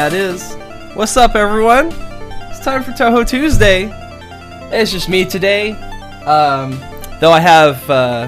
[0.00, 0.54] Yeah, it is.
[0.94, 1.88] What's up, everyone?
[2.48, 3.90] It's time for Touhou Tuesday.
[4.72, 5.72] It's just me today.
[6.22, 6.70] Um,
[7.20, 8.26] though I have uh,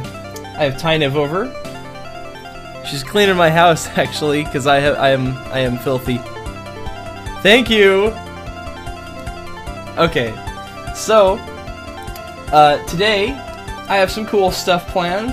[0.59, 1.47] I have Tynev over.
[2.85, 6.19] She's cleaning my house actually, because I have I am I am filthy.
[7.41, 8.13] Thank you.
[9.97, 10.35] Okay,
[10.95, 11.39] so
[12.53, 13.31] uh, today
[13.89, 15.33] I have some cool stuff planned.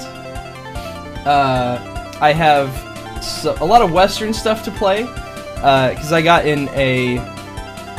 [1.27, 2.71] Uh, I have
[3.21, 5.05] so, a lot of Western stuff to play
[5.59, 7.19] because I got in a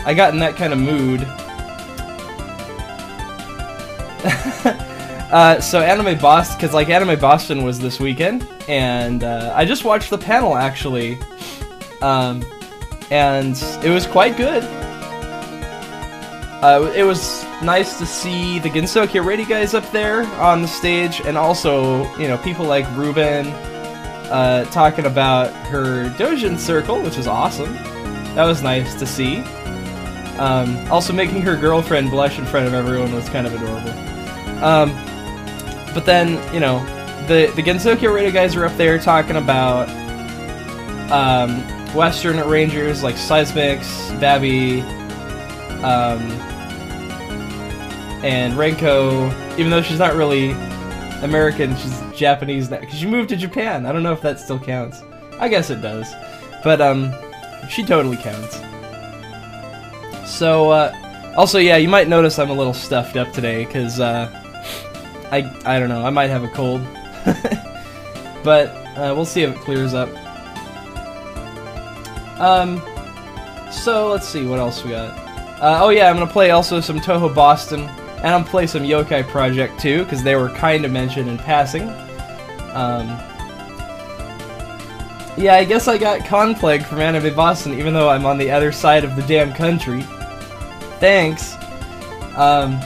[0.06, 1.20] I got in that kind of mood.
[5.30, 9.84] uh, so Anime Boston, because like Anime Boston was this weekend, and uh, I just
[9.84, 11.18] watched the panel actually,
[12.00, 12.42] um,
[13.10, 14.64] and it was quite good.
[16.62, 21.20] Uh, it was nice to see the Gensokyo Radio guys up there on the stage,
[21.20, 23.46] and also you know people like Ruben
[24.30, 27.72] uh, talking about her Dojin circle, which is awesome.
[28.34, 29.38] That was nice to see.
[30.38, 33.90] Um, also, making her girlfriend blush in front of everyone was kind of adorable.
[34.64, 34.90] Um,
[35.92, 36.78] but then, you know,
[37.26, 39.88] the the Gensokyo Radio guys are up there talking about
[41.10, 41.60] um,
[41.94, 44.80] Western Rangers like Seismix, Babby,
[45.82, 46.20] um,
[48.24, 49.30] and Renko.
[49.58, 50.54] Even though she's not really
[51.22, 53.86] American, she's Japanese now because she moved to Japan.
[53.86, 55.02] I don't know if that still counts.
[55.38, 56.12] I guess it does,
[56.62, 57.12] but um,
[57.68, 58.60] she totally counts.
[60.30, 64.28] So, uh, also, yeah, you might notice I'm a little stuffed up today because uh,
[65.30, 66.80] I I don't know, I might have a cold,
[68.44, 70.08] but uh, we'll see if it clears up.
[72.40, 72.82] Um,
[73.70, 75.10] so let's see what else we got.
[75.60, 77.88] Uh, oh yeah, I'm gonna play also some Touhou Boston,
[78.22, 81.88] and I'm play some Yokai Project too because they were kind of mentioned in passing.
[82.72, 83.08] Um,
[85.36, 88.72] yeah, I guess I got Conflag from Anime Boston, even though I'm on the other
[88.72, 90.02] side of the damn country.
[90.98, 91.54] Thanks.
[92.36, 92.78] Um,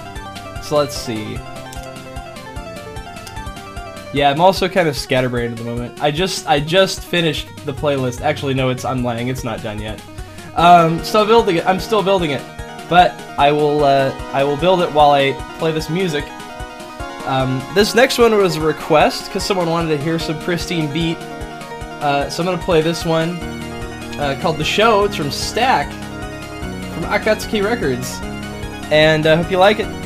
[0.63, 1.39] so let's see.
[4.13, 6.01] Yeah, I'm also kind of scatterbrained at the moment.
[6.01, 8.21] I just I just finished the playlist.
[8.21, 9.27] Actually, no, it's I'm lying.
[9.27, 10.01] It's not done yet.
[10.55, 11.67] Um, still building it.
[11.67, 12.41] I'm still building it,
[12.89, 16.25] but I will uh, I will build it while I play this music.
[17.27, 21.17] Um, this next one was a request because someone wanted to hear some pristine beat.
[21.19, 23.37] Uh, so I'm gonna play this one
[24.21, 25.91] uh, called "The Show." It's from Stack
[26.93, 28.19] from Akatsuki Records,
[28.93, 30.04] and I hope you like it.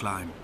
[0.00, 0.39] Climb.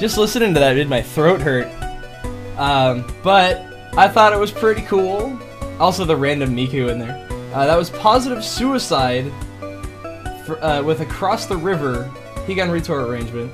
[0.00, 1.68] Just listening to that made my throat hurt.
[2.56, 3.66] Um, but
[3.98, 5.38] I thought it was pretty cool.
[5.78, 7.28] Also, the random Miku in there.
[7.52, 9.30] Uh, that was Positive Suicide
[10.46, 12.04] for, uh, with Across the River,
[12.46, 13.52] Higan Retour arrangement.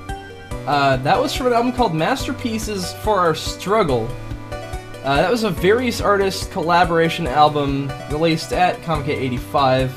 [0.68, 4.08] Uh, that was from an album called Masterpieces for Our Struggle.
[5.02, 9.92] Uh, that was a various artist collaboration album released at Comic 85.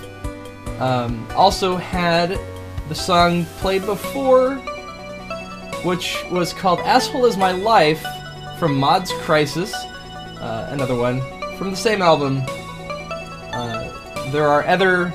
[0.82, 2.40] Um, also had
[2.88, 4.60] the song played before,
[5.84, 8.06] which was called Asshole Is My Life
[8.58, 11.22] from Mod's Crisis, uh, another one
[11.58, 12.42] from the same album.
[13.54, 15.14] Uh, there are other.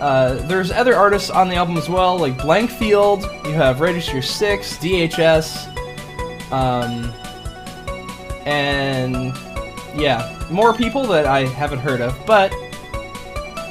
[0.00, 3.22] Uh, there's other artists on the album as well, like Blank Field.
[3.44, 5.66] You have Register Six, DHS,
[6.52, 7.12] um,
[8.46, 9.34] and
[9.96, 12.16] yeah, more people that I haven't heard of.
[12.26, 12.52] But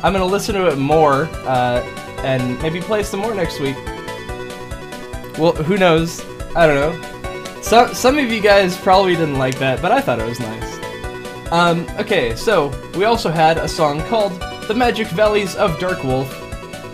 [0.03, 1.81] I'm gonna listen to it more uh,
[2.23, 3.77] and maybe play some more next week.
[5.37, 6.21] Well, who knows?
[6.55, 7.61] I don't know.
[7.61, 11.51] Some some of you guys probably didn't like that, but I thought it was nice.
[11.51, 16.27] Um, okay, so we also had a song called "The Magic Valleys of Dark Wolf"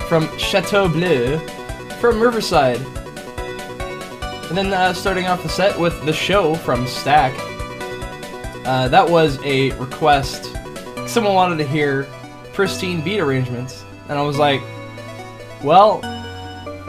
[0.09, 1.39] from Chateau Bleu
[1.99, 2.81] from Riverside.
[4.49, 7.33] And then uh, starting off the set with the show from Stack.
[8.65, 10.51] Uh, that was a request.
[11.07, 12.07] Someone wanted to hear
[12.53, 14.61] pristine beat arrangements, and I was like,
[15.63, 16.01] "Well,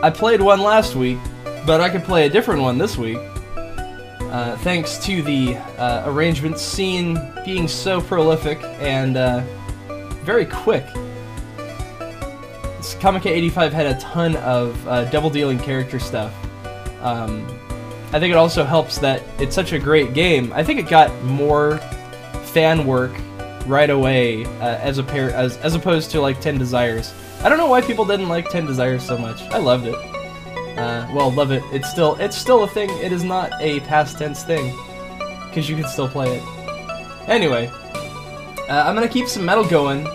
[0.02, 1.18] I played one last week,
[1.66, 3.18] but I could play a different one this week."
[4.34, 9.44] Uh, thanks to the uh, arrangement scene being so prolific and uh,
[10.24, 10.84] very quick.
[13.00, 16.34] Comic 85 had a ton of uh, double dealing character stuff.
[17.00, 17.46] Um,
[18.12, 20.52] I think it also helps that it's such a great game.
[20.52, 21.78] I think it got more
[22.44, 23.12] fan work
[23.66, 27.12] right away uh, as a pair as as opposed to like Ten Desires.
[27.42, 29.42] I don't know why people didn't like Ten Desires so much.
[29.42, 30.13] I loved it.
[30.76, 31.62] Uh, well, love it.
[31.72, 32.90] It's still it's still a thing.
[32.98, 34.76] It is not a past tense thing
[35.48, 36.42] because you can still play it.
[37.28, 37.68] Anyway,
[38.68, 40.06] uh, I'm gonna keep some metal going.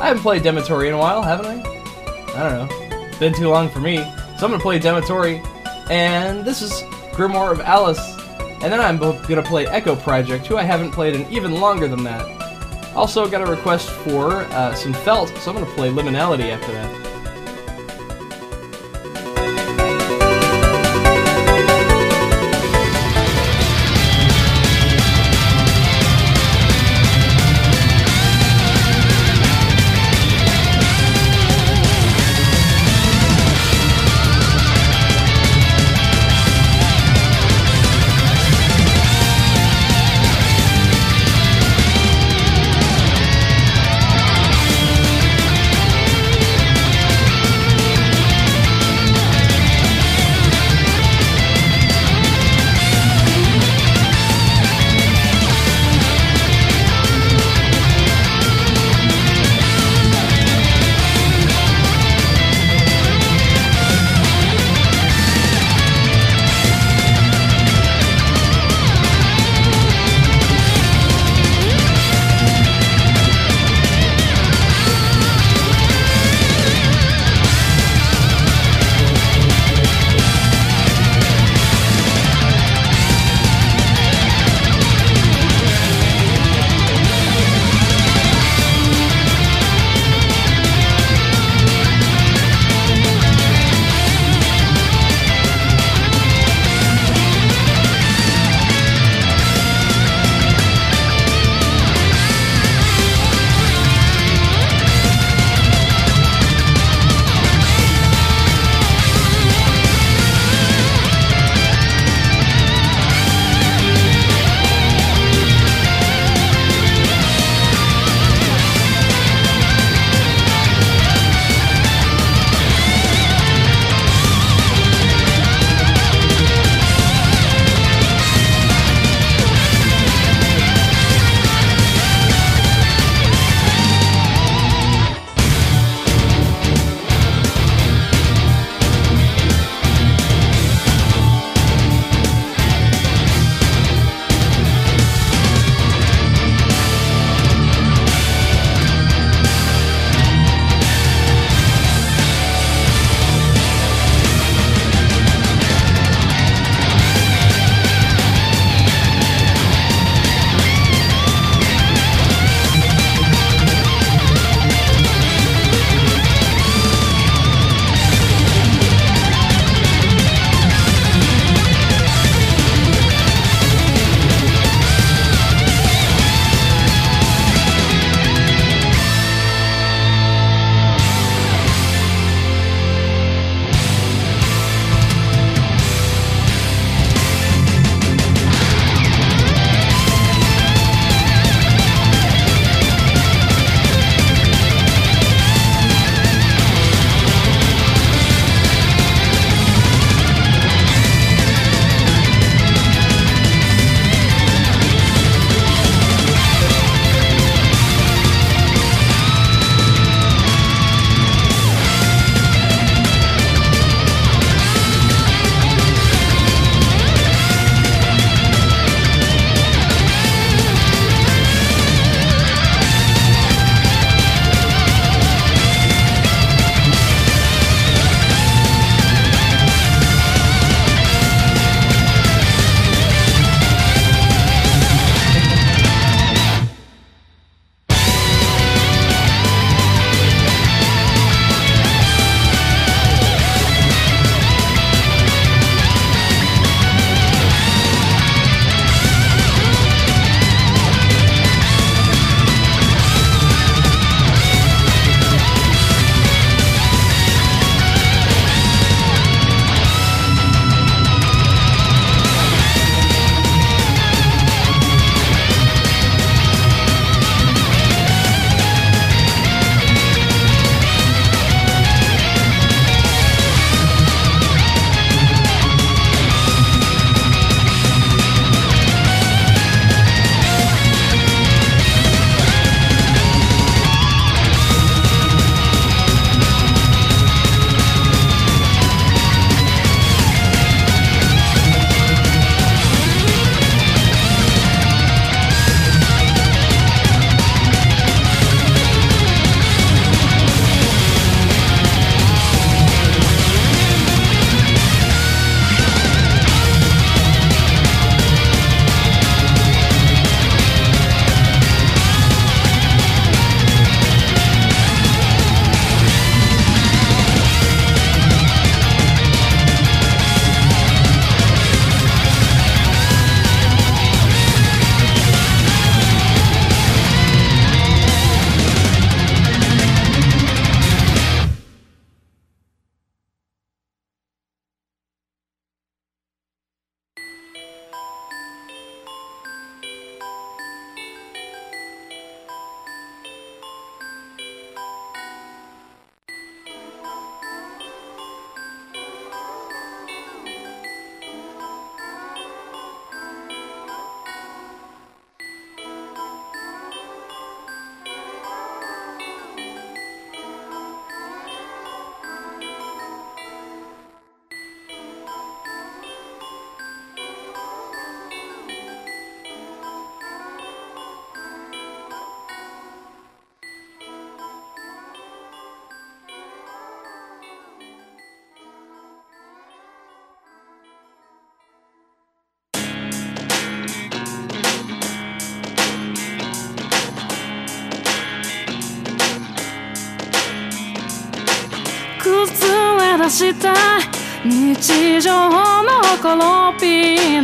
[0.00, 1.78] I haven't played Demetori in a while, haven't I?
[2.34, 3.18] I don't know.
[3.18, 3.98] Been too long for me.
[4.38, 5.44] So I'm gonna play Demetori,
[5.90, 8.16] and this is Grimoire of Alice.
[8.60, 12.02] And then I'm gonna play Echo Project, who I haven't played in even longer than
[12.04, 12.24] that.
[12.96, 17.07] Also got a request for uh, some felt, so I'm gonna play Liminality after that.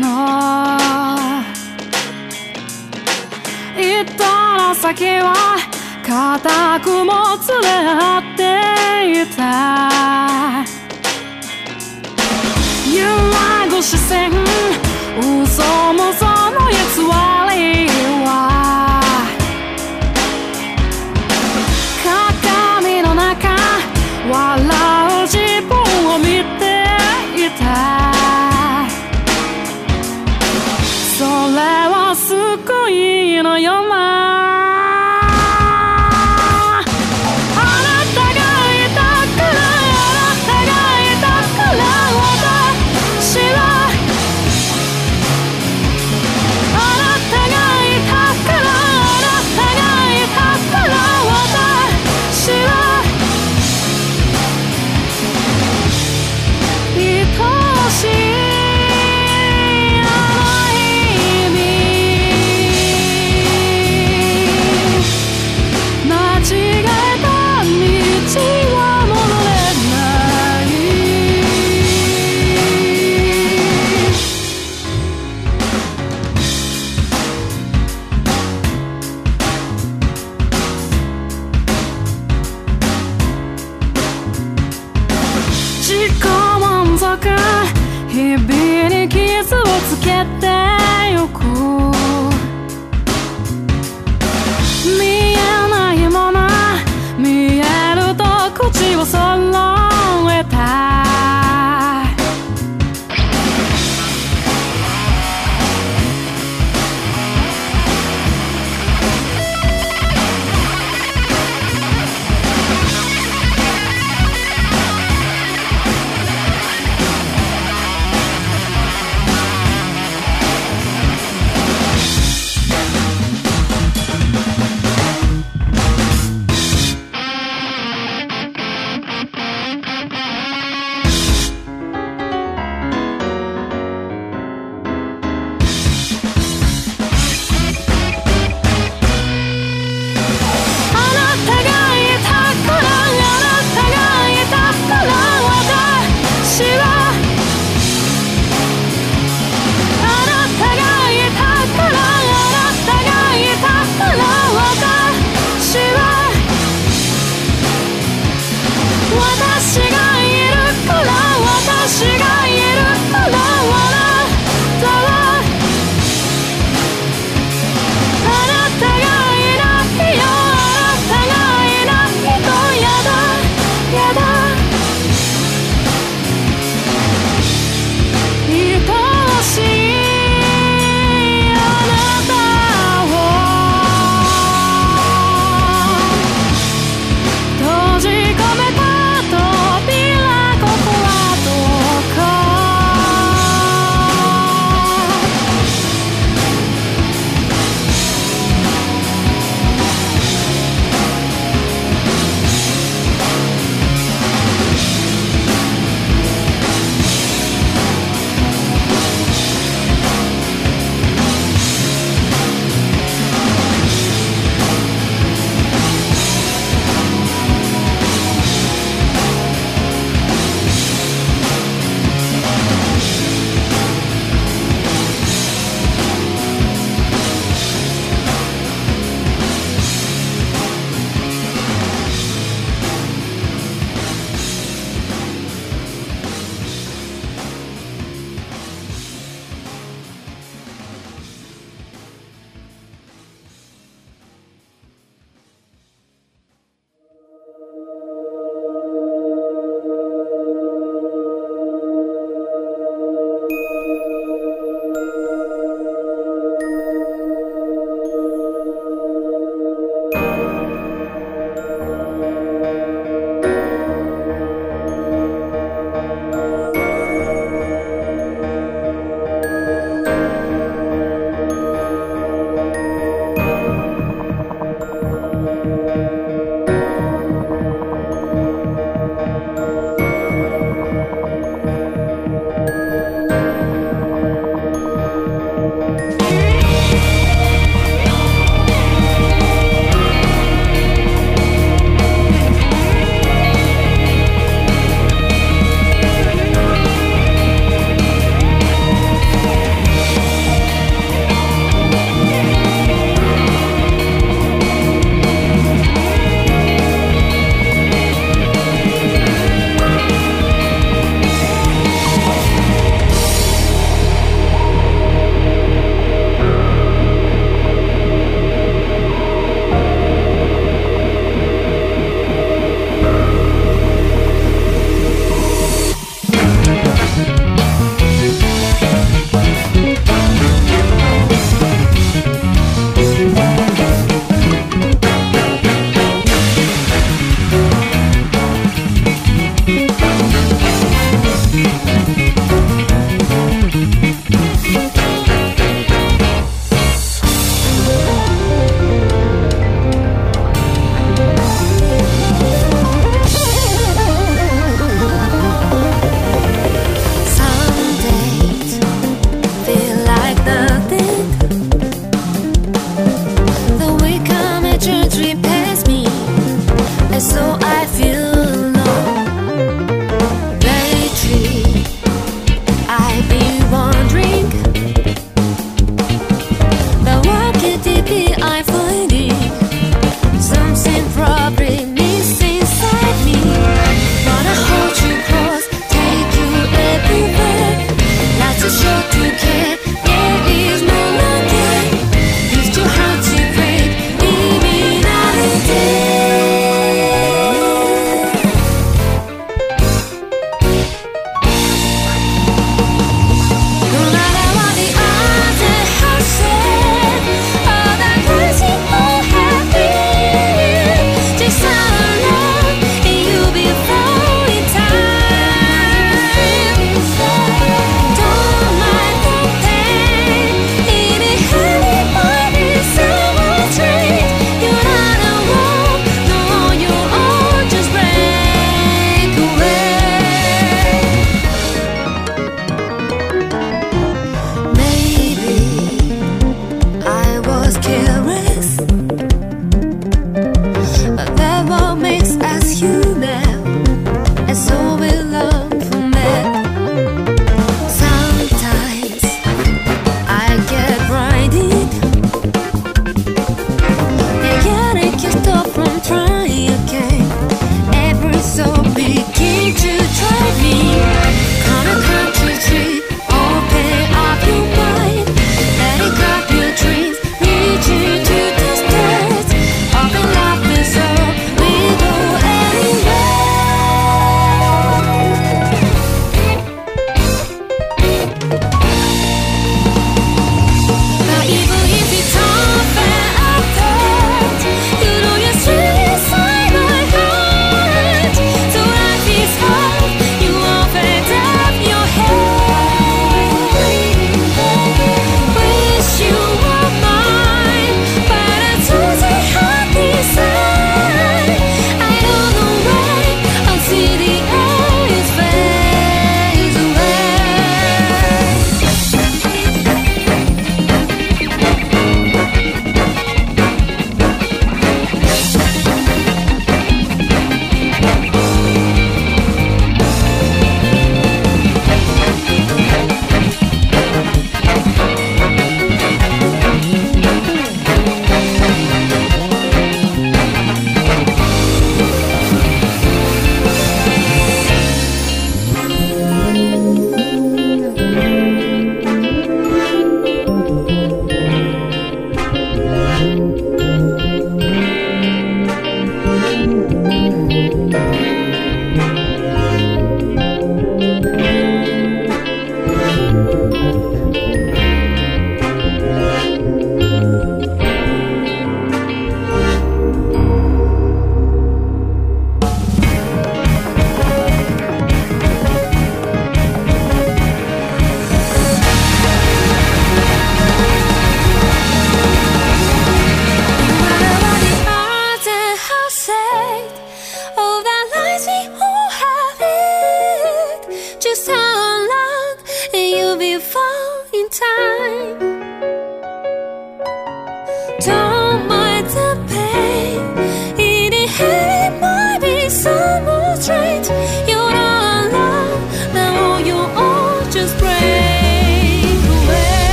[0.00, 0.78] の。
[3.78, 4.24] 一途
[4.58, 5.34] の先は
[6.06, 10.25] 固くもつれ合っていた。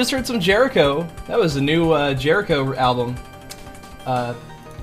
[0.00, 1.06] Just heard some Jerico.
[1.26, 3.16] That was a new uh, Jerico album.
[4.06, 4.32] Uh,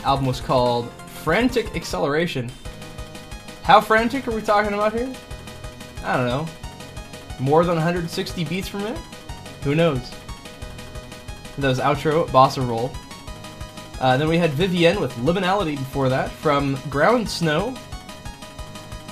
[0.03, 0.91] album was called
[1.23, 2.51] Frantic Acceleration.
[3.63, 5.11] How frantic are we talking about here?
[6.03, 6.45] I don't know.
[7.39, 8.99] More than 160 beats per minute?
[9.63, 10.11] Who knows?
[11.57, 12.91] That was outro, Bossa Roll.
[13.99, 17.71] Uh, then we had Vivienne with Liminality before that from Ground Snow.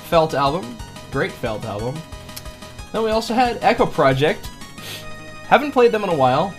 [0.03, 0.78] Felt album.
[1.10, 1.99] Great Felt album.
[2.91, 4.51] Then we also had Echo Project.
[5.48, 6.54] Haven't played them in a while.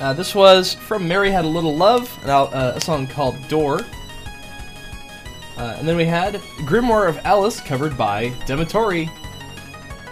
[0.00, 3.80] Uh, this was from Mary Had a Little Love, uh, a song called Door.
[5.56, 6.34] Uh, and then we had
[6.66, 9.10] Grimoire of Alice, covered by Demetori,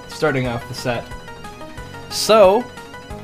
[0.09, 1.05] starting off the set.
[2.09, 2.65] So,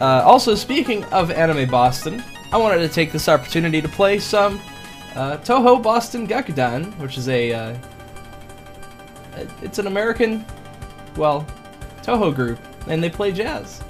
[0.00, 4.60] uh, also speaking of Anime Boston, I wanted to take this opportunity to play some
[5.14, 7.52] uh, Touhou Boston Gakudan, which is a.
[7.52, 7.76] Uh,
[9.62, 10.44] it's an American,
[11.16, 11.46] well,
[12.02, 12.58] Touhou group,
[12.88, 13.82] and they play jazz.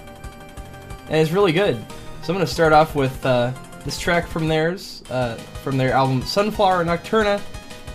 [1.10, 1.76] And it's really good.
[2.22, 3.52] So I'm going to start off with uh,
[3.84, 7.40] this track from theirs, uh, from their album Sunflower Nocturna.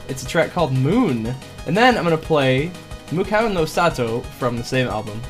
[0.10, 1.34] It's a track called Moon.
[1.66, 2.72] And then I'm going to play
[3.08, 5.22] Mukau no Sato from the same album.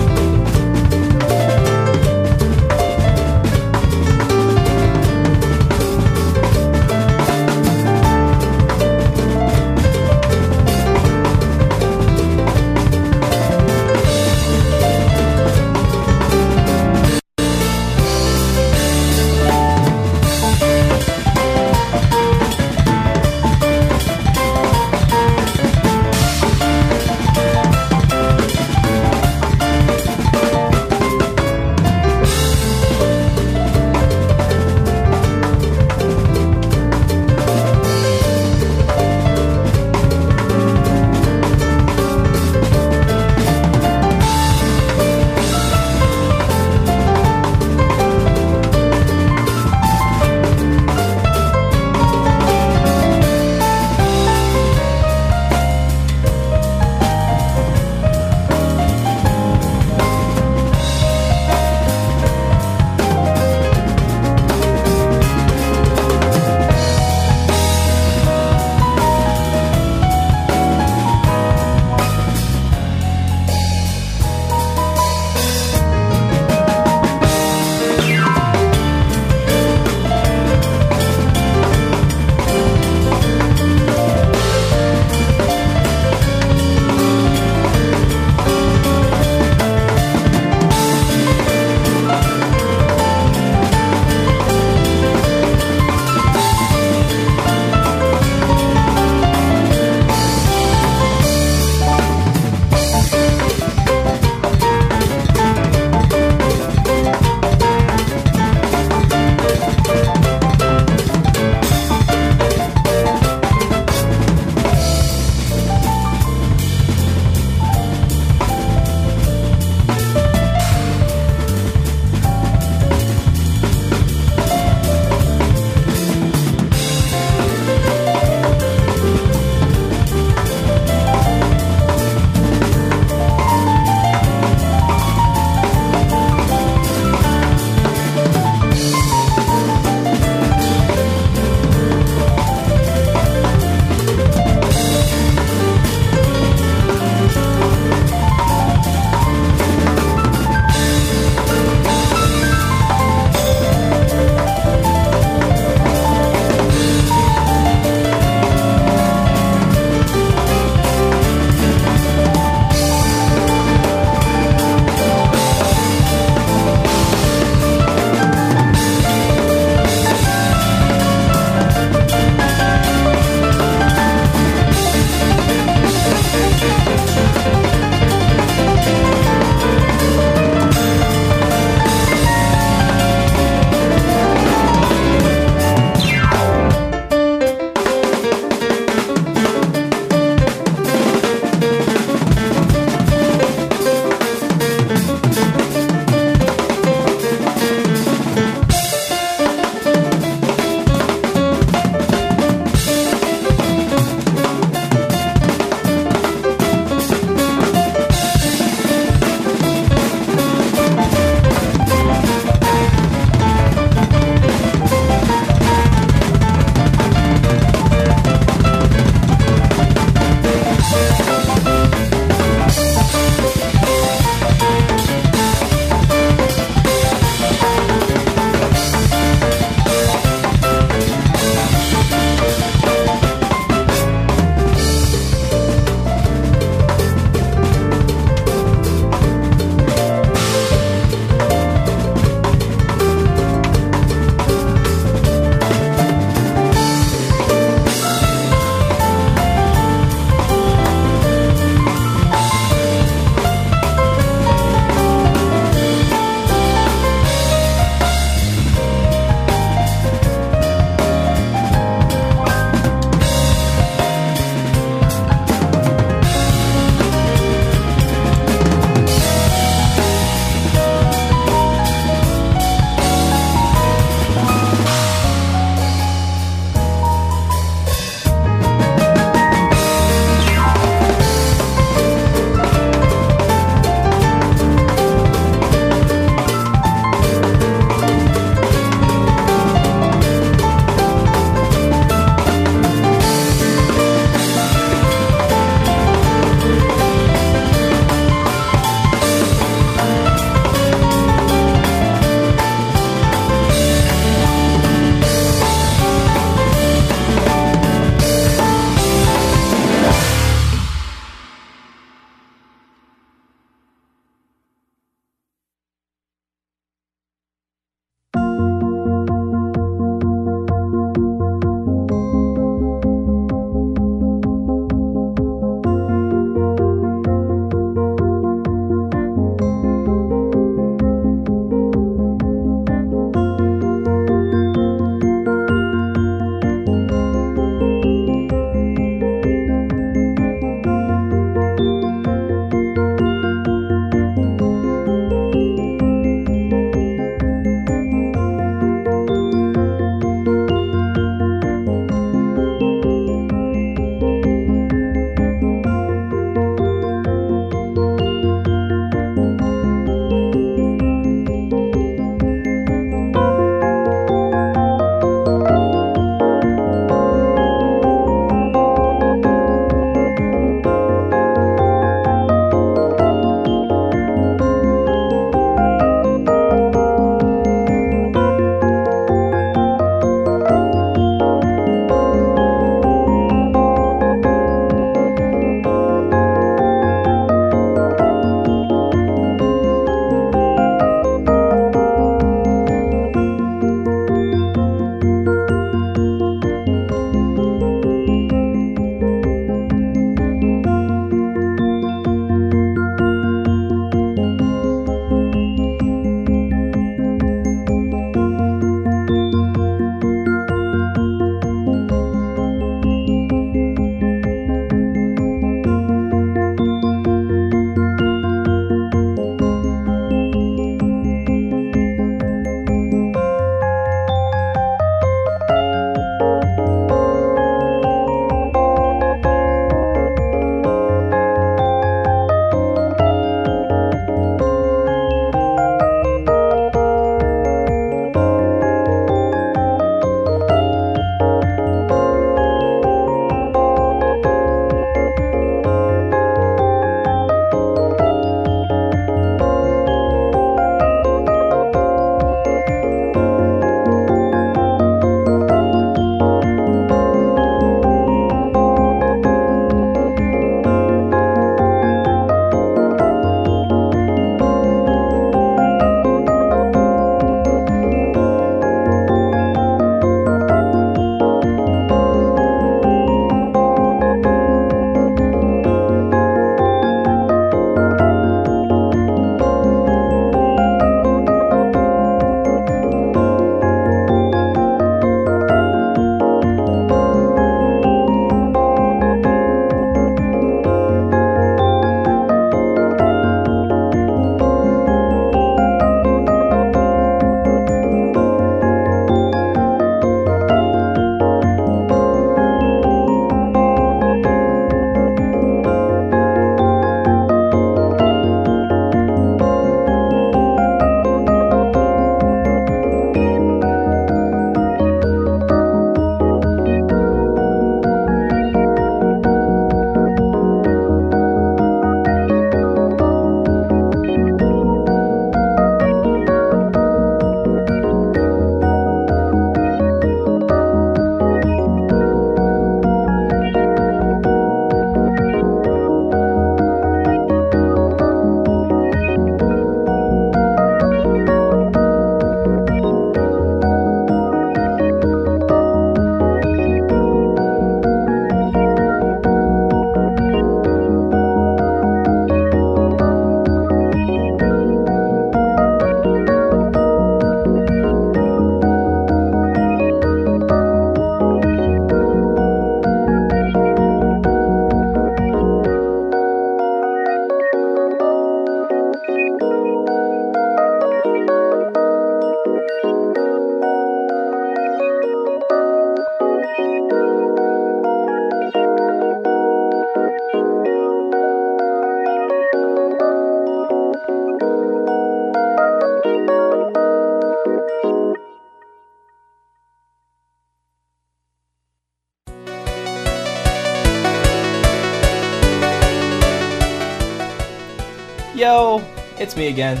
[599.44, 600.00] It's me again.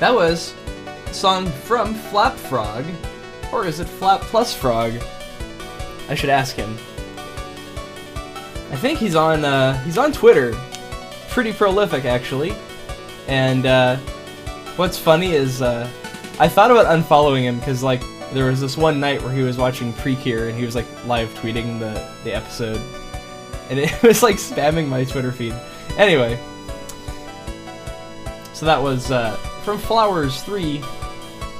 [0.00, 0.52] That was
[1.06, 2.84] a song from Flap Frog,
[3.52, 4.92] or is it Flap Plus Frog?
[6.08, 6.76] I should ask him.
[8.72, 10.56] I think he's on uh, he's on Twitter,
[11.28, 12.56] pretty prolific actually.
[13.28, 13.98] And uh,
[14.74, 15.88] what's funny is uh,
[16.40, 19.58] I thought about unfollowing him because like there was this one night where he was
[19.58, 22.80] watching Precure and he was like live tweeting the the episode,
[23.70, 25.54] and it was like spamming my Twitter feed.
[25.96, 26.36] Anyway,
[28.58, 30.82] so that was uh, from Flowers Three.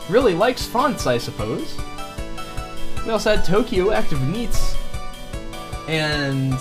[0.08, 1.78] Really likes fonts, I suppose.
[3.04, 4.76] We also had Tokyo Active NEETs,
[5.88, 6.54] and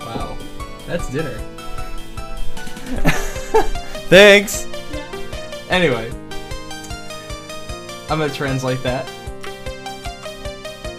[0.00, 0.36] wow,
[0.86, 1.38] that's dinner.
[4.10, 4.66] Thanks.
[5.70, 6.10] Anyway,
[8.10, 9.08] I'm gonna translate that.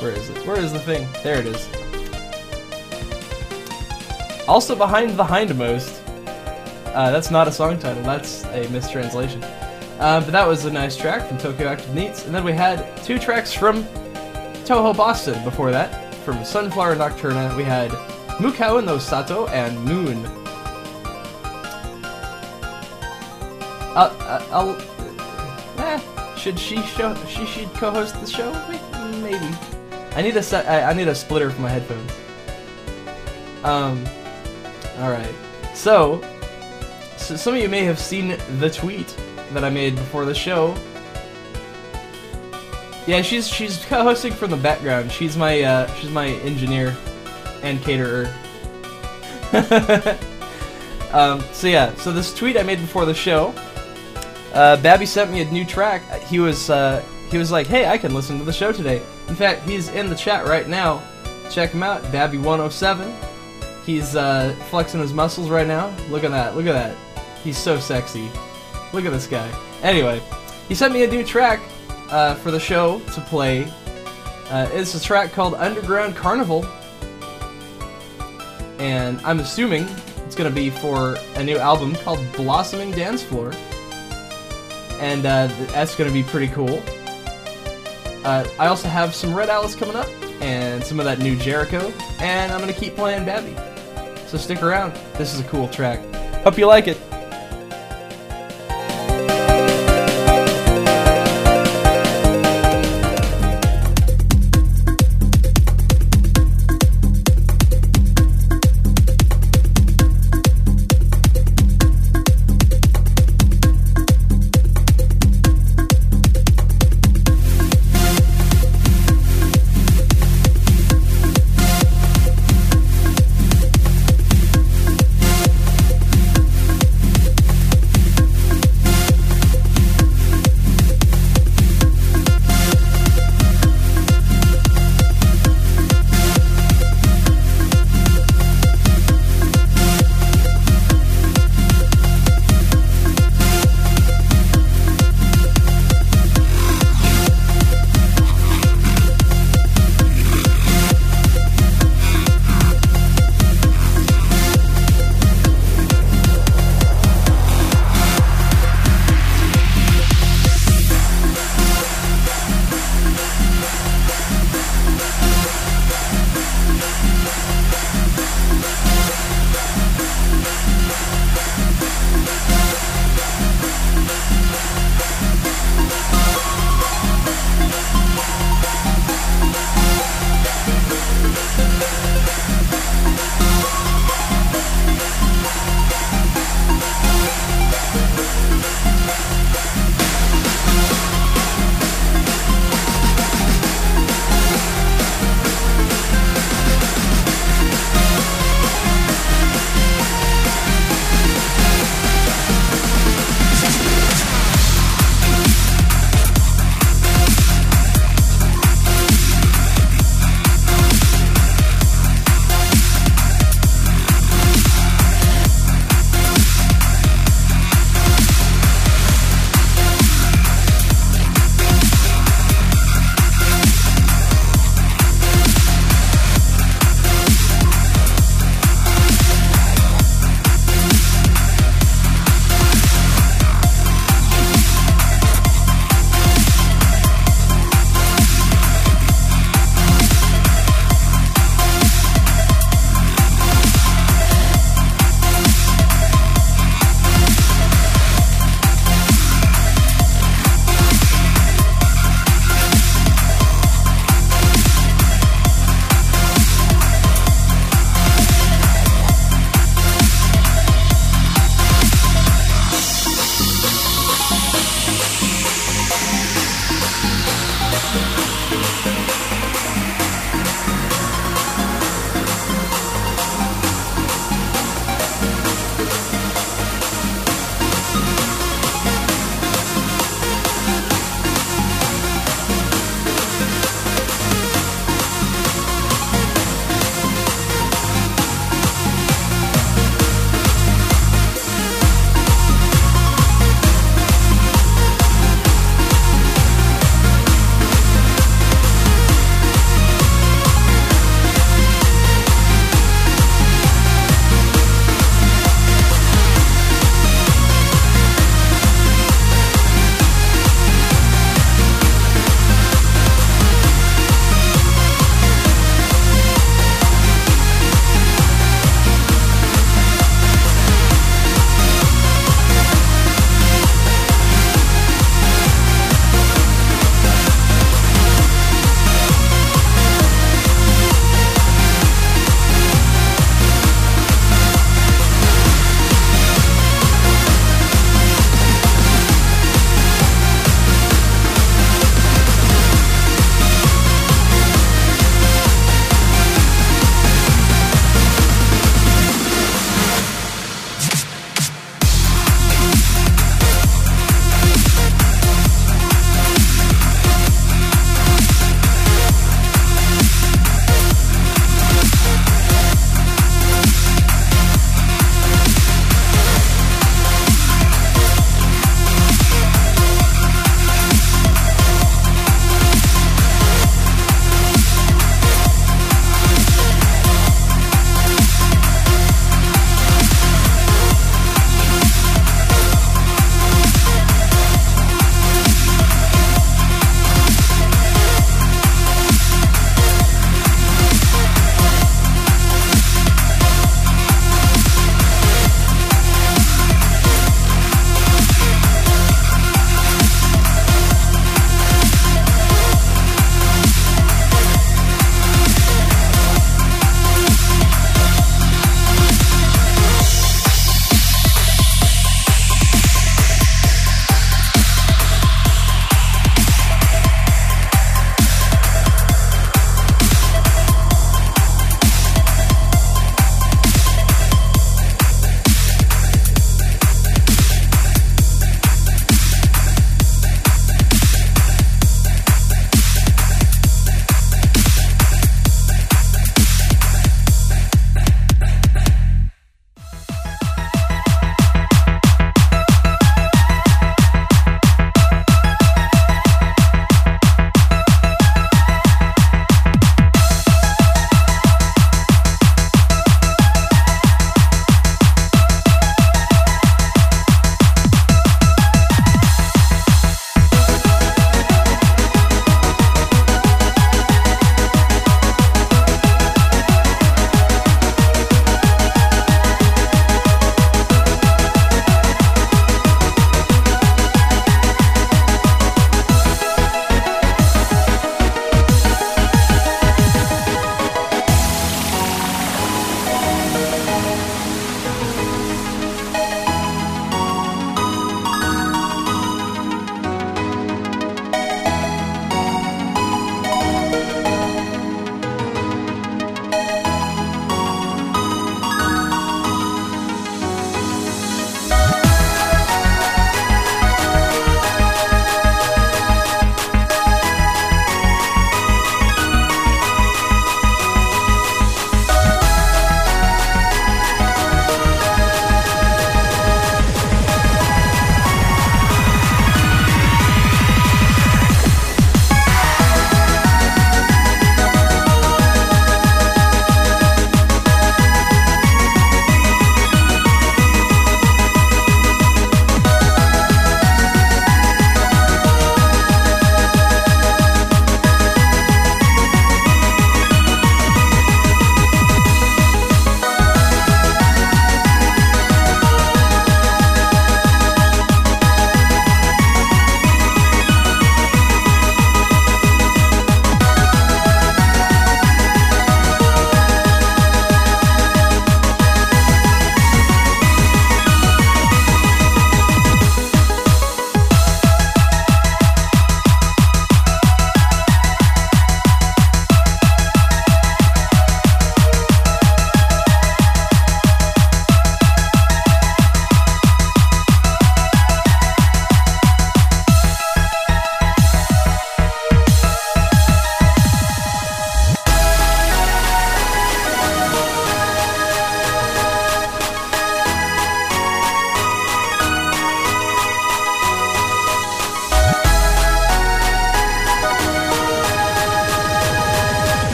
[0.00, 0.46] Where is it?
[0.46, 1.06] Where is the thing?
[1.22, 1.68] There it is.
[4.48, 5.99] Also behind the hindmost.
[6.94, 8.02] Uh, that's not a song title.
[8.02, 9.42] That's a mistranslation.
[10.00, 12.96] Uh, but that was a nice track from Tokyo Active NEETs, and then we had
[13.04, 13.84] two tracks from
[14.64, 16.14] Touhou Boston before that.
[16.24, 17.90] From Sunflower Nocturna, we had
[18.38, 20.24] Mukao no Sato and Moon.
[23.94, 24.76] Uh, uh, I'll.
[25.78, 27.14] Eh, should she show?
[27.26, 28.52] She should co-host the show?
[29.20, 29.54] Maybe.
[30.12, 30.66] I need a set.
[30.66, 32.10] I, I need a splitter for my headphones.
[33.64, 34.06] Um.
[35.00, 35.34] All right.
[35.74, 36.22] So,
[37.36, 39.16] some of you may have seen the tweet
[39.52, 40.76] that I made before the show.
[43.06, 45.10] Yeah, she's she's co-hosting from the background.
[45.10, 46.96] She's my uh, she's my engineer
[47.62, 48.34] and caterer.
[51.12, 53.54] um, so yeah, so this tweet I made before the show.
[54.52, 56.02] Uh, Babby sent me a new track.
[56.22, 59.34] He was uh, he was like, "Hey, I can listen to the show today." In
[59.34, 61.02] fact, he's in the chat right now.
[61.50, 63.12] Check him out, Babby107.
[63.84, 65.94] He's uh, flexing his muscles right now.
[66.10, 66.56] Look at that!
[66.56, 66.96] Look at that!
[67.44, 68.28] He's so sexy.
[68.92, 69.50] Look at this guy.
[69.82, 70.20] Anyway,
[70.68, 71.60] he sent me a new track
[72.10, 73.64] uh, for the show to play.
[74.50, 76.66] Uh, it's a track called Underground Carnival,
[78.78, 79.86] and I'm assuming
[80.26, 83.52] it's gonna be for a new album called Blossoming Dance Floor
[85.00, 86.82] and uh, that's going to be pretty cool.
[88.24, 90.08] Uh, I also have some Red Alice coming up,
[90.42, 93.56] and some of that new Jerico, and I'm going to keep playing Babby.
[94.26, 94.92] So stick around.
[95.14, 96.00] This is a cool track.
[96.44, 97.09] Hope you like it.「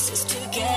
[0.00, 0.69] voices together.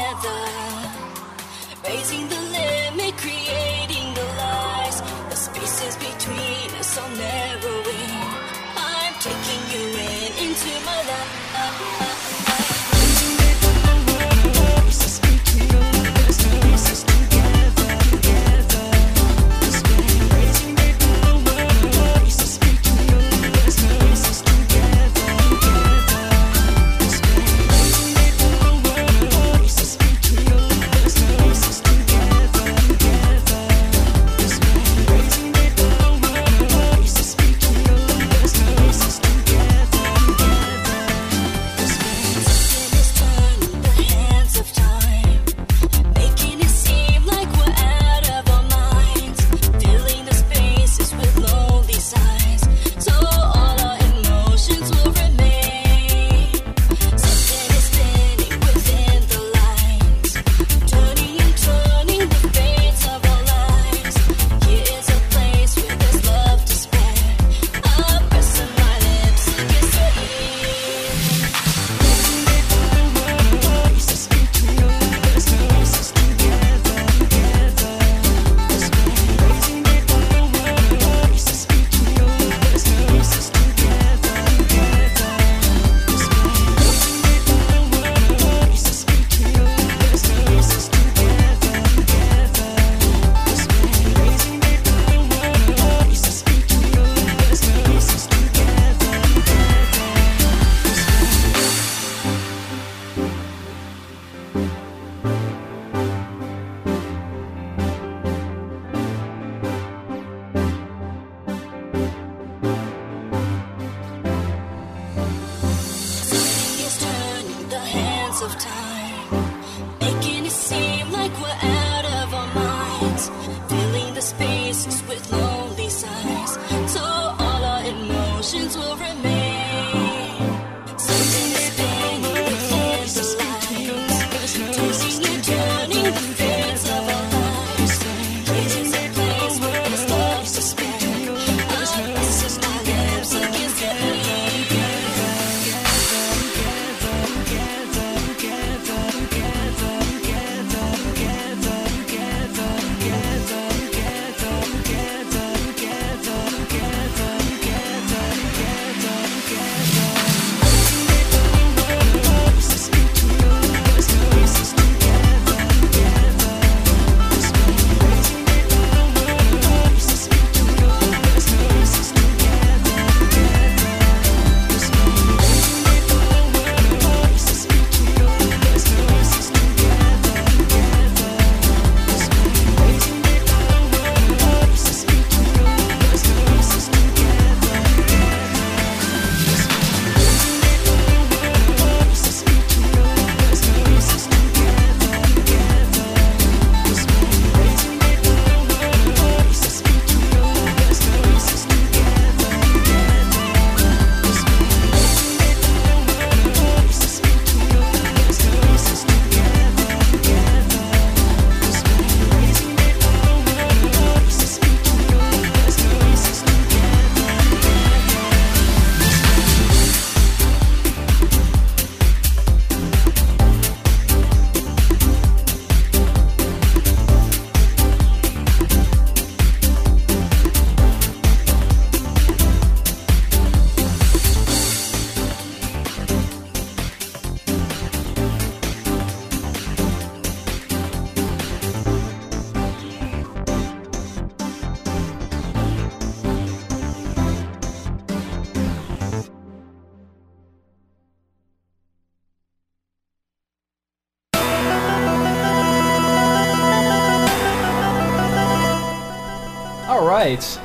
[260.23, 260.59] right.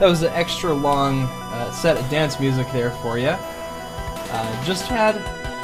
[0.00, 3.28] That was an extra long uh, set of dance music there for you.
[3.38, 5.14] Uh, just had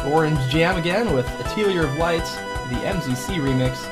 [0.06, 2.24] Orange Jam again with Atelier of Light,
[2.70, 3.84] the MZC remix.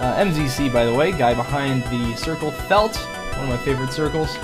[0.00, 2.96] Uh, MZC, by the way, guy behind the circle Felt,
[3.36, 4.36] one of my favorite circles.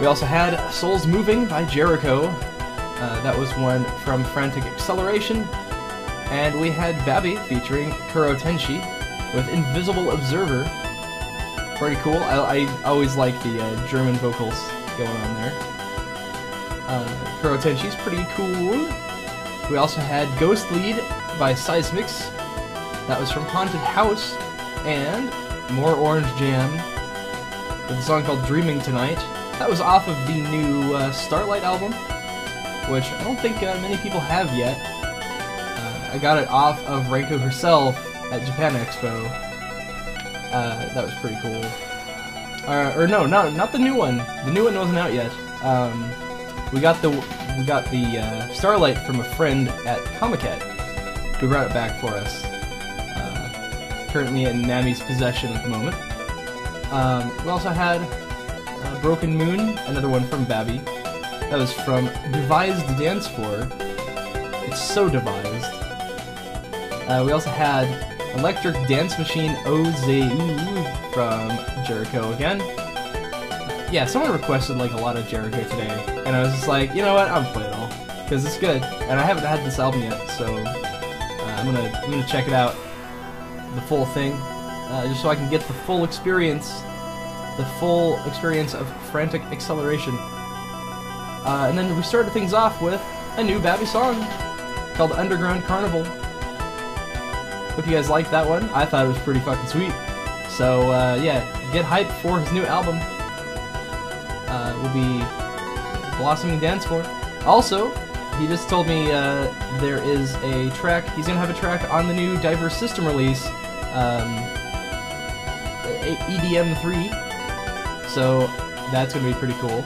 [0.00, 2.32] We also had Souls Moving by Jerico.
[2.32, 5.38] Uh, that was one from Frantic Acceleration.
[6.30, 8.80] And we had Babi featuring Kuro Tenshi
[9.34, 10.70] with Invisible Observer
[11.82, 12.18] pretty cool.
[12.18, 14.54] I, I always like the uh, German vocals
[14.96, 15.52] going on there.
[16.86, 18.86] Uh, Kuro pretty cool.
[19.68, 20.98] We also had Ghost Lead
[21.40, 22.30] by Seismix.
[23.08, 24.36] That was from Haunted House.
[24.84, 25.28] And
[25.72, 26.70] more Orange Jam
[27.88, 29.18] with a song called Dreaming Tonight.
[29.58, 31.90] That was off of the new uh, Starlight album,
[32.92, 34.78] which I don't think uh, many people have yet.
[34.78, 37.96] Uh, I got it off of Renko herself
[38.30, 39.51] at Japan Expo
[40.52, 41.64] uh, that was pretty cool.
[42.68, 44.18] Uh, or no, not not the new one.
[44.44, 45.32] The new one wasn't out yet.
[45.64, 46.10] Um,
[46.72, 47.10] we got the
[47.58, 50.60] we got the uh, Starlight from a friend at Comiket,
[51.36, 52.44] who brought it back for us.
[52.44, 55.96] Uh, currently in Nami's possession at the moment.
[56.92, 60.78] Um, we also had uh, Broken Moon, another one from Babby.
[60.78, 63.68] That was from Devised Dance Floor.
[64.66, 65.64] It's so devised.
[67.08, 70.32] Uh, we also had Electric Dance Machine Ozeu
[71.12, 71.50] from
[71.84, 72.60] Jerico again.
[73.92, 77.02] Yeah, someone requested like a lot of Jerico today, and I was just like, you
[77.02, 77.88] know what, I'm gonna play it all
[78.24, 82.10] because it's good, and I haven't had this album yet, so uh, I'm gonna I'm
[82.10, 82.74] gonna check it out,
[83.74, 86.80] the full thing, uh, just so I can get the full experience,
[87.58, 90.14] the full experience of Frantic Acceleration.
[90.18, 93.02] Uh, and then we started things off with
[93.36, 94.24] a new Babby song
[94.94, 96.04] called Underground Carnival.
[97.74, 98.64] Hope you guys liked that one.
[98.70, 99.92] I thought it was pretty fucking sweet.
[100.50, 101.40] So uh, yeah,
[101.72, 102.98] get hyped for his new album.
[104.48, 105.24] Uh, will be
[106.18, 107.02] Blossoming Dance Floor.
[107.46, 107.90] Also,
[108.38, 111.08] he just told me uh, there is a track.
[111.14, 113.46] He's gonna have a track on the new Diverse System release,
[113.94, 114.36] um,
[116.28, 117.08] EDM three.
[118.08, 118.46] So
[118.92, 119.82] that's gonna be pretty cool.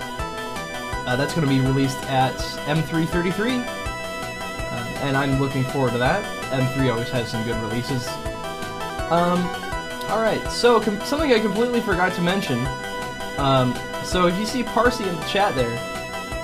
[1.07, 2.35] Uh, that's gonna be released at
[2.67, 6.36] M333, uh, and I'm looking forward to that.
[6.51, 8.07] M3 always has some good releases.
[9.11, 9.45] Um,
[10.09, 10.43] all right.
[10.51, 12.67] So something I completely forgot to mention.
[13.39, 13.75] Um,
[14.05, 15.77] so if you see Parsi in the chat there,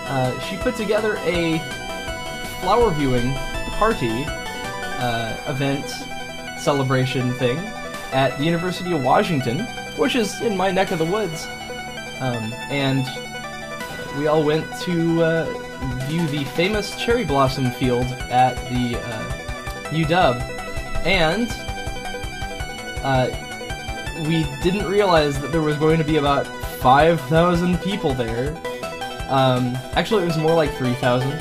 [0.06, 1.58] uh, she put together a
[2.60, 3.32] flower viewing
[3.78, 5.88] party uh, event
[6.60, 7.58] celebration thing
[8.12, 9.60] at the University of Washington,
[9.96, 11.46] which is in my neck of the woods.
[12.20, 13.04] Um, and
[14.18, 15.44] we all went to uh,
[16.06, 19.41] view the famous cherry blossom field at the uh,
[19.93, 20.40] UW,
[21.06, 21.48] and
[23.02, 23.28] uh,
[24.27, 28.56] we didn't realize that there was going to be about 5,000 people there.
[29.28, 31.32] Um, actually, it was more like 3,000.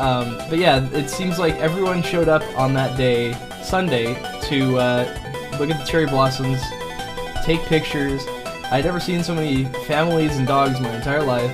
[0.00, 4.14] Um, but yeah, it seems like everyone showed up on that day, Sunday,
[4.44, 5.04] to uh,
[5.58, 6.60] look at the cherry blossoms,
[7.44, 8.24] take pictures.
[8.70, 11.50] I'd never seen so many families and dogs my entire life.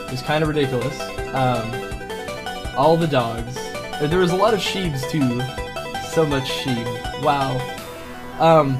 [0.00, 1.00] It was kind of ridiculous.
[1.34, 1.72] Um,
[2.76, 3.56] all the dogs.
[4.00, 5.42] There was a lot of sheeps too.
[6.18, 6.84] So much sheep.
[7.22, 7.54] Wow.
[8.40, 8.76] Um,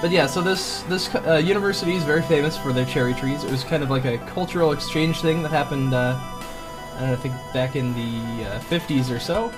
[0.00, 3.44] but yeah, so this this uh, university is very famous for their cherry trees.
[3.44, 5.94] It was kind of like a cultural exchange thing that happened.
[5.94, 9.52] Uh, I don't know, I think back in the uh, 50s or so.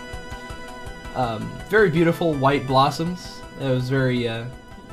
[1.15, 3.41] Um, very beautiful white blossoms.
[3.59, 4.29] It was very.
[4.29, 4.45] Uh,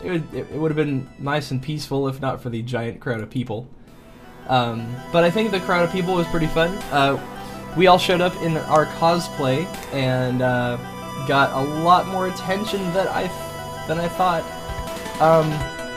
[0.06, 3.19] it would it, would have been nice and peaceful if not for the giant crowd
[3.19, 3.68] of people.
[4.48, 6.69] Um, but I think the crowd of people was pretty fun.
[6.94, 7.19] Uh,
[7.76, 10.78] we all showed up in our cosplay and uh,
[11.27, 13.27] got a lot more attention than I
[13.88, 14.43] than I thought.
[15.22, 15.49] Um,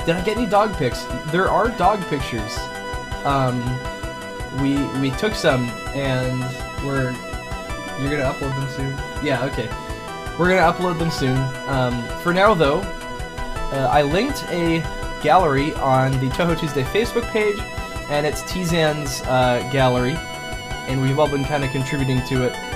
[0.04, 1.04] did I get any dog pics?
[1.26, 2.56] There are dog pictures.
[3.24, 3.62] Um,
[4.60, 5.64] we we took some
[5.94, 6.40] and
[6.84, 7.12] we're
[8.00, 9.24] you're gonna upload them soon.
[9.24, 9.68] Yeah, okay.
[10.38, 11.38] We're gonna upload them soon.
[11.68, 14.80] Um, for now though, uh, I linked a
[15.22, 17.58] gallery on the Touhou Tuesday Facebook page,
[18.10, 20.16] and it's Tizan's uh, gallery,
[20.86, 22.73] and we've all been kind of contributing to it.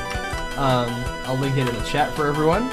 [0.59, 0.91] Um,
[1.25, 2.65] I'll link it in the chat for everyone.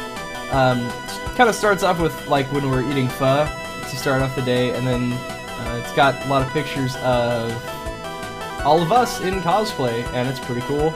[0.51, 0.89] Um,
[1.35, 3.45] kind of starts off with like when we're eating pho
[3.89, 7.51] to start off the day, and then uh, it's got a lot of pictures of
[8.65, 10.93] all of us in cosplay, and it's pretty cool.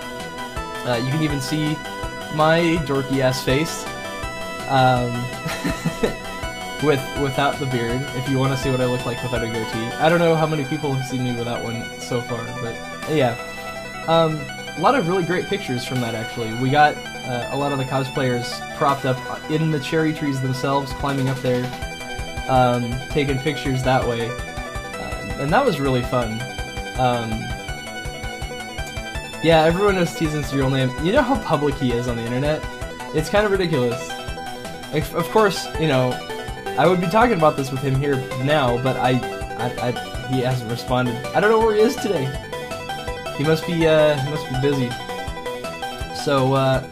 [0.86, 1.76] Uh, you can even see
[2.34, 3.86] my dorky ass face.
[4.70, 5.14] Um,
[6.84, 9.48] with without the beard, if you want to see what I look like without a
[9.48, 9.88] goatee.
[9.98, 12.76] I don't know how many people have seen me without one so far, but
[13.14, 13.36] yeah.
[14.07, 14.40] Um,
[14.80, 16.53] a lot of really great pictures from that actually.
[16.56, 18.47] We got uh, a lot of the cosplayers
[18.77, 19.18] propped up
[19.51, 21.65] in the cherry trees themselves, climbing up there,
[22.47, 26.31] um, taking pictures that way, uh, and that was really fun.
[26.97, 27.30] Um,
[29.43, 30.91] yeah, everyone knows Tizan's real name.
[31.06, 32.61] You know how public he is on the internet?
[33.14, 34.07] It's kind of ridiculous.
[34.93, 36.11] Like, Of course, you know,
[36.77, 38.15] I would be talking about this with him here
[38.45, 39.19] now, but I,
[39.57, 41.15] I, I he hasn't responded.
[41.35, 42.48] I don't know where he is today.
[43.40, 44.90] He must be, uh, he must be busy.
[46.14, 46.84] So, uh,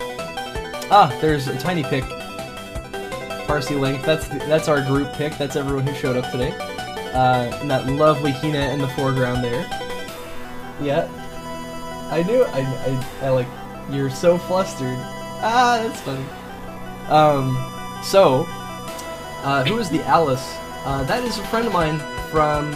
[0.90, 2.06] ah, there's a tiny pic.
[3.45, 4.02] Parsi link.
[4.03, 5.38] That's that's our group pic.
[5.38, 6.53] That's everyone who showed up today.
[7.14, 9.68] Uh, and that lovely Hina in the foreground there.
[10.82, 11.10] Yeah.
[12.11, 12.44] I knew.
[12.44, 13.48] I, I, I like.
[13.91, 14.98] You're so flustered.
[15.44, 16.26] Ah, that's funny.
[17.10, 17.57] Um,
[18.02, 18.45] so,
[19.44, 20.56] uh, who is the Alice?
[20.86, 21.99] Uh, that is a friend of mine
[22.32, 22.72] from.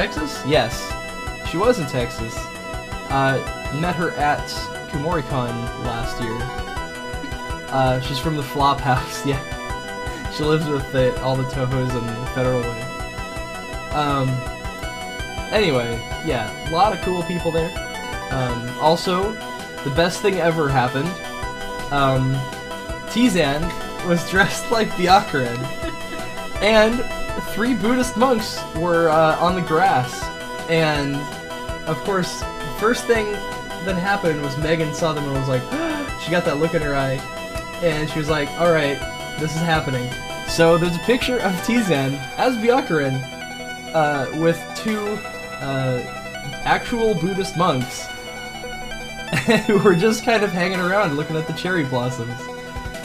[0.00, 0.42] Texas?
[0.46, 0.80] Yes.
[1.50, 2.34] She was in Texas.
[3.10, 3.36] Uh,
[3.82, 4.38] met her at
[4.88, 5.52] KumoriCon
[5.84, 6.38] last year.
[7.70, 9.38] Uh, she's from the Flop House, yeah.
[10.30, 12.82] She lives with the, all the Tohos and the Federal Way.
[13.90, 14.30] Um,
[15.52, 17.68] anyway, yeah, a lot of cool people there.
[18.30, 19.32] Um, also,
[19.84, 21.10] the best thing ever happened.
[21.92, 22.36] Um,
[23.10, 23.60] Tizan
[24.08, 25.58] was dressed like Byakuren,
[26.62, 30.22] and three Buddhist monks were uh, on the grass.
[30.68, 31.16] And
[31.88, 32.42] of course,
[32.78, 33.32] first thing
[33.84, 35.62] that happened was Megan saw them and was like,
[36.22, 37.20] she got that look in her eye,
[37.82, 38.98] and she was like, "All right,
[39.38, 40.10] this is happening."
[40.48, 43.20] So there's a picture of Tizan as Byakuren
[43.94, 44.98] uh, with two
[45.60, 46.02] uh,
[46.64, 48.06] actual Buddhist monks
[49.66, 52.38] who were just kind of hanging around looking at the cherry blossoms.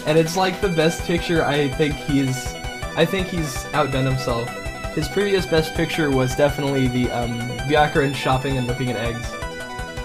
[0.06, 2.55] And it's like the best picture I think he's
[2.96, 4.50] I think he's outdone himself.
[4.94, 9.32] His previous best picture was definitely the um, shopping and looking at eggs.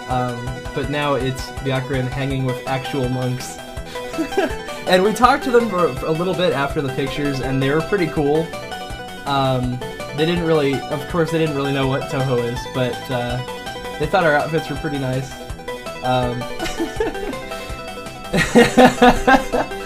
[0.09, 0.45] Um,
[0.75, 3.59] but now it's Byakuren hanging with actual monks.
[4.89, 7.71] and we talked to them for, for a little bit after the pictures, and they
[7.71, 8.49] were pretty cool.
[9.27, 9.79] Um,
[10.17, 13.37] they didn't really, of course, they didn't really know what Touhou is, but uh,
[14.01, 15.33] they thought our outfits were pretty nice.
[16.03, 16.43] Um,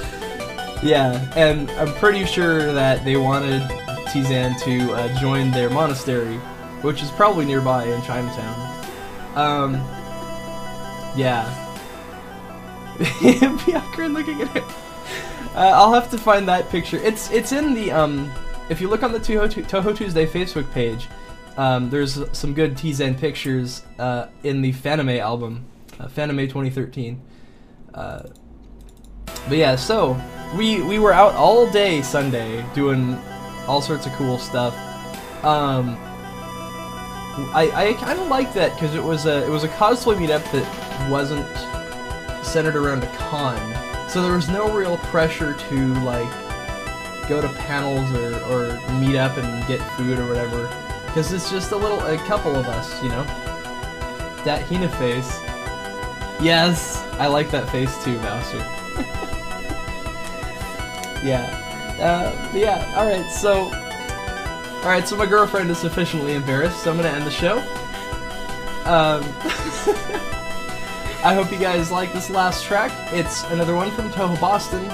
[0.85, 3.62] yeah, and I'm pretty sure that they wanted
[4.09, 6.36] Tizan to uh, join their monastery,
[6.82, 8.86] which is probably nearby in Chinatown.
[9.35, 9.74] Um,
[11.16, 11.52] yeah.
[12.98, 14.62] Byakuren looking at it.
[15.55, 16.98] Uh, I'll have to find that picture.
[16.98, 18.31] It's it's in the um.
[18.69, 21.09] If you look on the Touhou, Touhou Tuesday Facebook page,
[21.56, 25.65] um, there's some good Tizan pictures uh, in the Fanime album,
[25.98, 27.20] uh, Fanime 2013.
[27.94, 28.23] Uh,
[29.48, 30.20] but yeah, so
[30.57, 33.19] we we were out all day Sunday doing
[33.67, 34.75] all sorts of cool stuff.
[35.45, 35.97] Um,
[37.53, 40.45] I I kind of like that because it was a it was a cosplay meetup
[40.53, 41.47] that wasn't
[42.45, 43.59] centered around a con,
[44.09, 46.31] so there was no real pressure to like
[47.29, 50.69] go to panels or or meet up and get food or whatever,
[51.07, 53.25] because it's just a little a couple of us, you know.
[54.45, 55.41] That Hina face.
[56.43, 59.21] Yes, I like that face too, Bowser.
[61.25, 61.97] yeah.
[61.99, 63.73] Uh, yeah, alright, so.
[64.83, 67.59] Alright, so my girlfriend is sufficiently embarrassed, so I'm gonna end the show.
[68.85, 69.25] Um.
[71.25, 72.93] I hope you guys like this last track.
[73.11, 74.85] It's another one from Touhou Boston.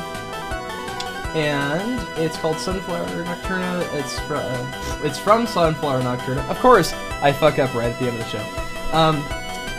[1.34, 3.82] And it's called Sunflower Nocturna.
[3.94, 6.48] It's from it's from Sunflower Nocturna.
[6.48, 8.96] Of course, I fuck up right at the end of the show.
[8.96, 9.24] Um,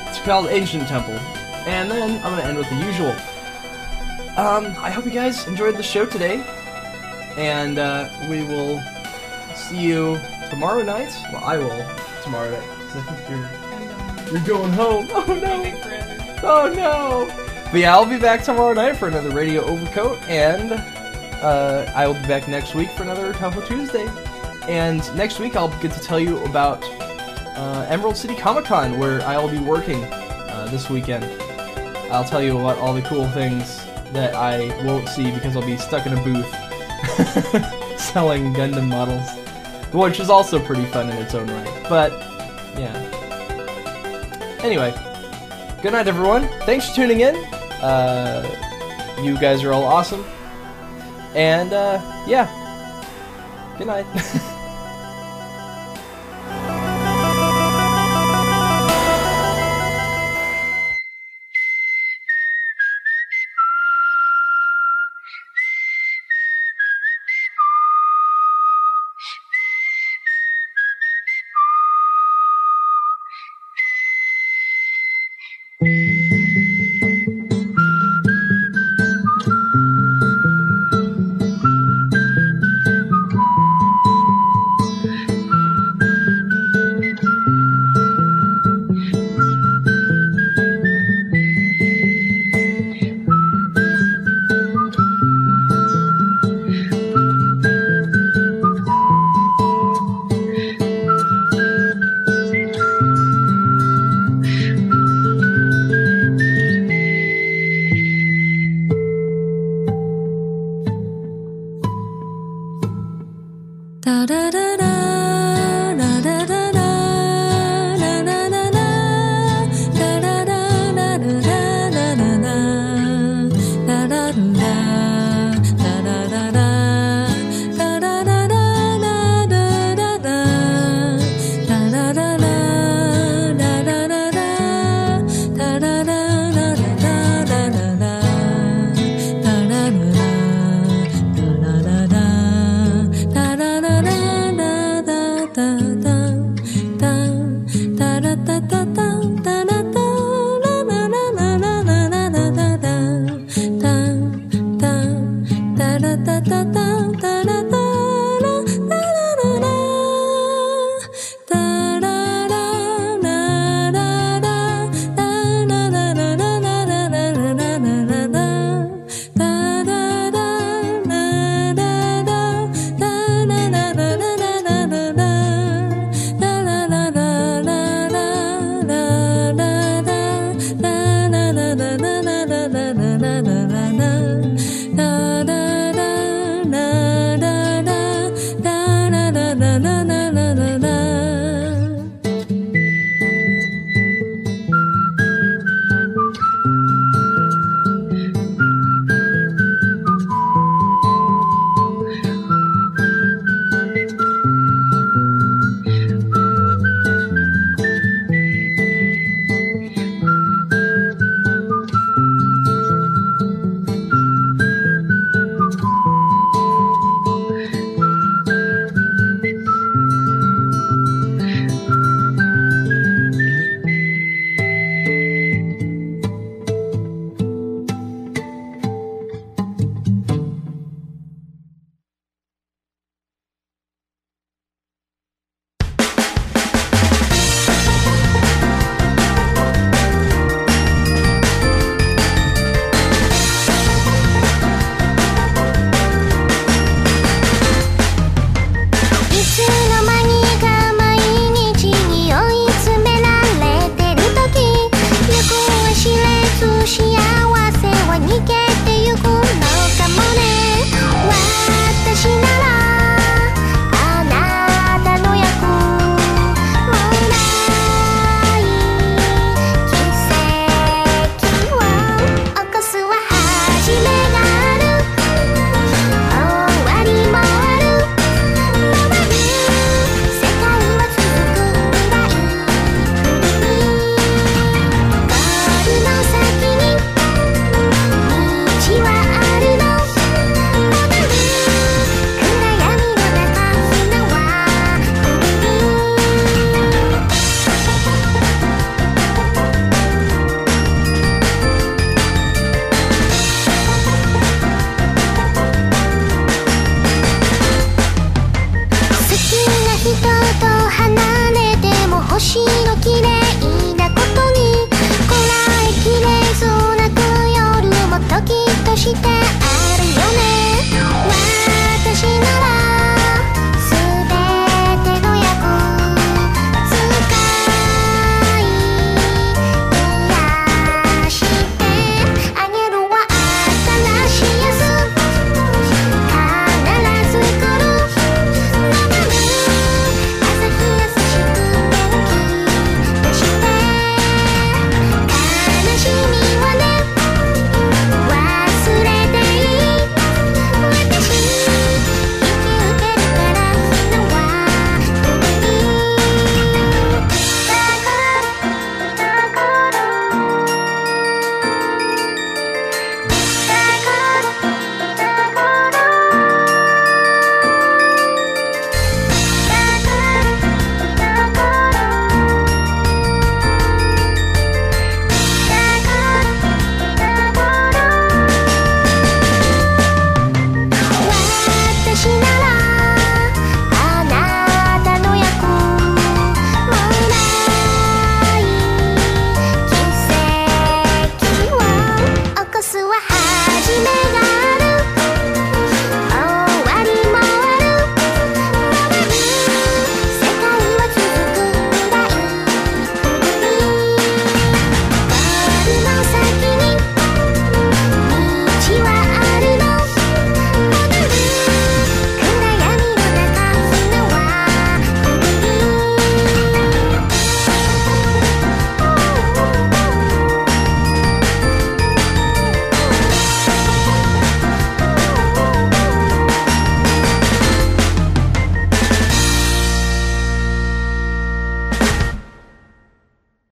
[0.09, 1.13] it's called Ancient Temple.
[1.67, 3.15] And then I'm gonna end with the usual.
[4.41, 6.43] Um, I hope you guys enjoyed the show today,
[7.37, 8.81] and uh, we will
[9.53, 10.19] see you
[10.49, 11.15] tomorrow night.
[11.31, 11.85] Well, I will
[12.23, 12.63] tomorrow night.
[12.63, 15.07] I think you're you're going home.
[15.13, 16.41] Oh no!
[16.41, 17.69] Oh no!
[17.71, 20.71] But yeah, I'll be back tomorrow night for another Radio Overcoat, and
[21.43, 24.09] uh, I will be back next week for another Touhou Tuesday.
[24.67, 26.83] And next week I'll get to tell you about
[27.55, 31.25] uh, Emerald City Comic Con, where I'll be working uh, this weekend.
[32.11, 33.80] I'll tell you about all the cool things
[34.13, 36.49] that I won't see because I'll be stuck in a booth
[37.99, 39.29] selling Gundam models,
[39.93, 41.85] which is also pretty fun in its own right.
[41.89, 42.11] But
[42.77, 42.97] yeah.
[44.63, 44.93] Anyway,
[45.81, 46.47] good night, everyone.
[46.65, 47.35] Thanks for tuning in.
[47.81, 48.45] Uh,
[49.21, 50.23] you guys are all awesome.
[51.33, 52.47] And uh, yeah,
[53.77, 54.05] good night.